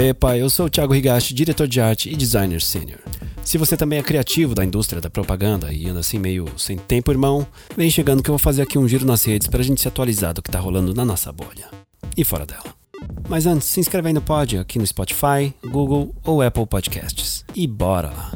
[0.00, 3.00] Epa, eu sou o Thiago Higashi, diretor de arte e designer sênior.
[3.42, 7.10] Se você também é criativo da indústria da propaganda e anda assim meio sem tempo,
[7.10, 7.44] irmão,
[7.76, 10.32] vem chegando que eu vou fazer aqui um giro nas redes pra gente se atualizar
[10.32, 11.68] do que tá rolando na nossa bolha.
[12.16, 12.62] E fora dela.
[13.28, 17.44] Mas antes, se inscreve aí no pod aqui no Spotify, Google ou Apple Podcasts.
[17.52, 18.32] E bora lá!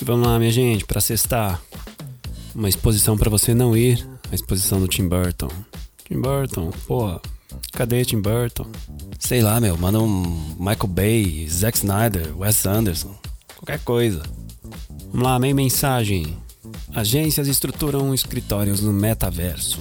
[0.00, 1.60] E vamos lá, minha gente, pra sextar.
[2.54, 5.50] Uma exposição para você não ir, a exposição do Tim Burton.
[6.04, 7.20] Tim Burton, porra,
[7.72, 8.66] cadê Tim Burton?
[9.18, 13.14] Sei lá, meu, manda um Michael Bay, Zack Snyder, Wes Anderson,
[13.56, 14.22] qualquer coisa.
[15.10, 16.36] Vamos lá, meia mensagem.
[16.94, 19.80] Agências estruturam escritórios no metaverso.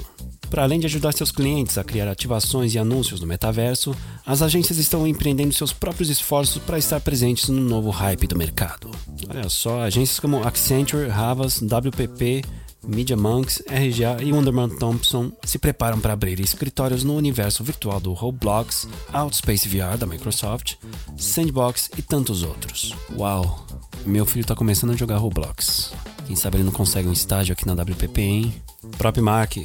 [0.50, 4.78] Para além de ajudar seus clientes a criar ativações e anúncios no metaverso, as agências
[4.78, 8.92] estão empreendendo seus próprios esforços para estar presentes no novo hype do mercado.
[9.28, 12.44] Olha só, agências como Accenture, Havas, WPP,
[12.86, 18.14] Media Monks, RGA e Wonderman Thompson se preparam para abrir escritórios no universo virtual do
[18.14, 20.76] Roblox, Outspace VR da Microsoft,
[21.18, 22.94] Sandbox e tantos outros.
[23.18, 23.66] Uau!
[24.06, 25.94] Meu filho está começando a jogar Roblox.
[26.28, 28.54] Quem sabe ele não consegue um estágio aqui na WPP, hein?
[28.98, 29.58] Prop Mark,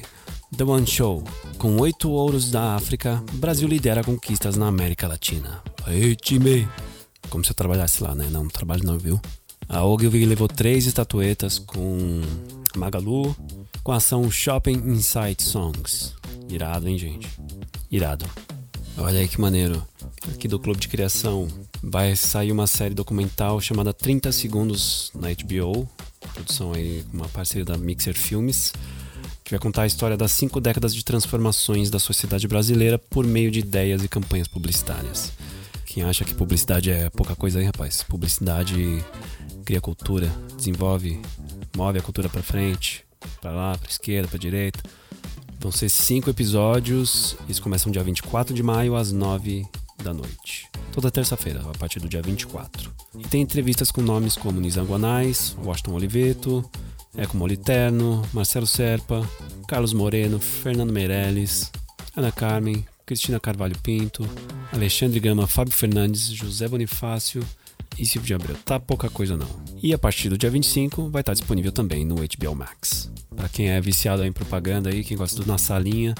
[0.57, 1.25] The One Show.
[1.59, 5.63] Com oito ouros da África, Brasil lidera conquistas na América Latina.
[5.87, 6.69] Aê, time!
[7.29, 8.29] Como se eu trabalhasse lá, né?
[8.31, 9.21] Não, não trabalho não, viu?
[9.69, 12.23] A Ogilvy levou três estatuetas com
[12.77, 13.37] Magalu,
[13.83, 16.15] com a ação Shopping Insight Songs.
[16.49, 17.29] Irado, hein, gente?
[17.91, 18.25] Irado.
[18.97, 19.83] Olha aí que maneiro.
[20.33, 21.49] Aqui do Clube de Criação
[21.83, 25.89] vai sair uma série documental chamada 30 Segundos na HBO.
[26.35, 28.73] Produção aí com uma parceria da Mixer Filmes
[29.49, 33.51] que vai contar a história das cinco décadas de transformações da sociedade brasileira por meio
[33.51, 35.33] de ideias e campanhas publicitárias.
[35.89, 38.03] Quem acha que publicidade é pouca coisa aí, rapaz?
[38.03, 39.03] Publicidade
[39.65, 41.19] cria cultura, desenvolve,
[41.75, 43.07] move a cultura para frente,
[43.41, 44.81] para lá, para esquerda, para direita.
[45.59, 49.67] Vão ser cinco episódios, eles começam dia 24 de maio às 9
[50.05, 50.69] da noite.
[50.93, 52.93] Toda terça-feira, a partir do dia 24.
[53.19, 56.71] E tem entrevistas com nomes como Nizam Guanais, Washington Oliveto,
[57.17, 59.27] Eco Moliterno, Marcelo Serpa,
[59.67, 61.73] Carlos Moreno, Fernando Meirelles,
[62.15, 64.29] Ana Carmen, Cristina Carvalho Pinto,
[64.71, 67.43] Alexandre Gama, Fábio Fernandes, José Bonifácio
[67.99, 68.57] e Silvio de Abreu.
[68.67, 69.49] Tá pouca coisa não.
[69.83, 73.11] E a partir do dia 25 vai estar disponível também no HBO Max.
[73.35, 76.15] Para quem é viciado em propaganda aí, quem gosta do Na Salinha,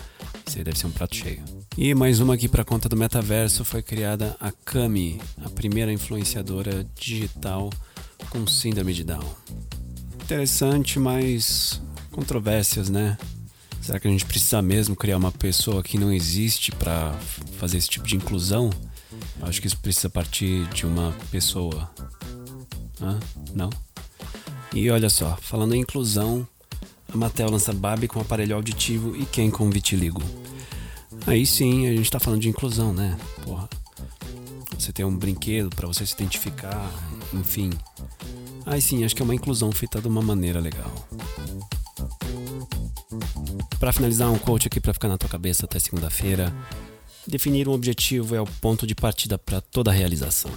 [0.47, 1.45] isso aí deve ser um prato cheio.
[1.77, 6.87] E mais uma aqui para conta do metaverso foi criada a Cami, a primeira influenciadora
[6.99, 7.71] digital
[8.31, 9.37] com síndrome de Down
[10.29, 13.17] interessante, mas controvérsias, né?
[13.89, 17.11] Será que a gente precisa mesmo criar uma pessoa que não existe para
[17.57, 18.69] fazer esse tipo de inclusão?
[19.41, 21.91] Acho que isso precisa partir de uma pessoa.
[23.01, 23.19] Hã?
[23.55, 23.71] Não?
[24.75, 26.47] E olha só, falando em inclusão,
[27.11, 30.23] a Mattel lança Barbie com aparelho auditivo e Ken com vitiligo.
[31.27, 33.19] Aí sim, a gente tá falando de inclusão, né?
[33.43, 33.71] Porra.
[34.79, 36.93] Você tem um brinquedo para você se identificar,
[37.33, 37.71] enfim.
[38.67, 40.93] Aí sim, acho que é uma inclusão feita de uma maneira legal.
[43.79, 46.53] Para finalizar, um coach aqui para ficar na tua cabeça até segunda-feira.
[47.27, 50.51] Definir um objetivo é o ponto de partida para toda realização.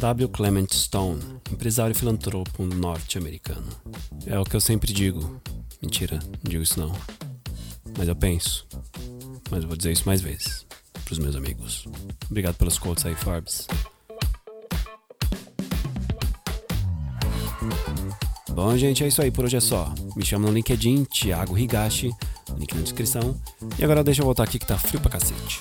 [0.00, 0.28] W.
[0.28, 3.68] Clement Stone, empresário e filantropo norte-americano.
[4.26, 5.40] É o que eu sempre digo.
[5.80, 6.92] Mentira, não digo isso não.
[7.96, 8.66] Mas eu penso.
[9.48, 10.66] Mas eu vou dizer isso mais vezes.
[11.04, 11.86] Para os meus amigos.
[12.28, 13.68] Obrigado pelos quotes aí, Forbes.
[18.56, 19.30] Bom, gente, é isso aí.
[19.30, 19.92] Por hoje é só.
[20.16, 22.10] Me chama no LinkedIn, Thiago Higashi,
[22.56, 23.38] link na descrição.
[23.78, 25.60] E agora deixa eu voltar aqui que tá frio pra cacete.